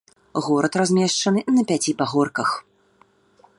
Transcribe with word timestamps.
Горад 0.45 0.77
размешчаны 0.81 1.39
на 1.57 1.61
пяці 1.71 1.95
пагорках. 1.99 2.49